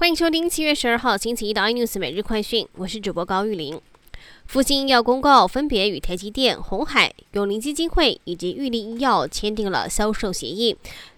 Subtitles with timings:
[0.00, 3.78] 欢迎收听七月十二号星期一的 iNews 每日快讯，我是主播高玉玲。
[4.46, 10.74] 复星医药公告分别与台积电、红海、永林基金会以及玉林医药签订了销售协议。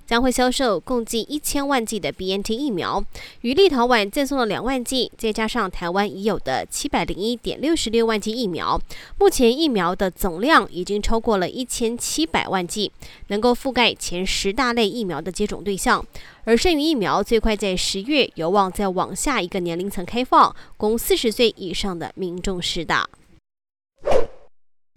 [0.06, 3.02] 将会销售共计一千万剂的 BNT 疫苗，
[3.42, 8.80] 与立陶宛赠送了两万剂，再加上台湾已有的七百零一点六十六万剂疫苗，
[9.18, 12.92] 目前疫苗的总量已经超过了一千七百万剂，
[13.28, 16.04] 能够覆盖前十大类疫苗的接种对象。
[16.44, 23.08] 而剩余疫苗最快在十月有望再往下一个年龄层开放，供四十岁以上的民众施打。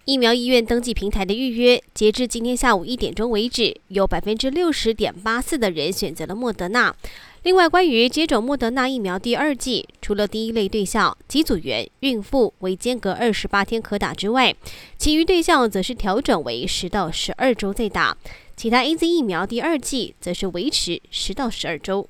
[0.06, 6.96] 疫苗医院登记平台的预约，截至今天下午一点钟为止，有百分之六十点八四的人选择了莫德纳。
[7.42, 14.56] 另外，关于接种莫德纳疫苗第二剂，除了第一类对象机组员、孕妇为间隔二十八天可打之外，
[14.96, 18.16] 其余对象则是调整为十到十二周再打。
[18.56, 22.08] 其他 A Z 疫苗第二剂则是维持十到十二周。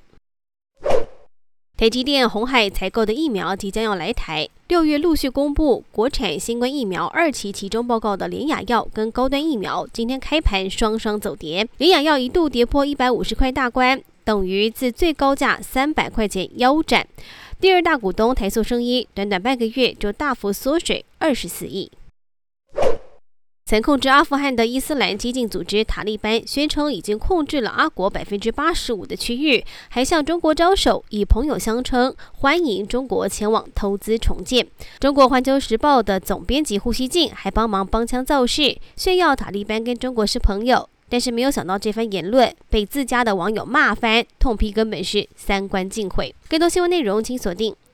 [1.77, 17.05] 台积电、红海采购的疫苗即将要来台，六月陆续公布国产新冠疫苗二期其中报告的联雅药跟高端疫苗，今天开盘双双走跌，联雅药一度跌破一百五十块大关，等于自最高价三百块钱腰斩。
[17.59, 21.91] 第二大股东台塑生医，短短半个月就大幅缩水二十四亿。
[23.67, 34.67] 曾控制阿富汗的伊斯兰激进组织塔利班宣称已经控制了阿国百分之八十五的区域，还向中国招手，以朋友相称，欢迎中国前往投资重建。
[34.99, 46.35] 中国环球时报的总编辑胡锡进还帮忙帮腔造势，炫耀塔利班跟中国是朋友，但是没有想到这番言论被自家的网友骂翻，痛批根本是三观尽毁。
[46.47, 47.75] 更多新闻内容请锁定。